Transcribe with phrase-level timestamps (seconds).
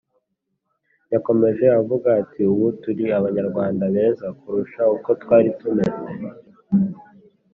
[1.13, 6.05] Yakomeje avuga ati ubu turi abanyarwanda beza kurusha uko twari tumeze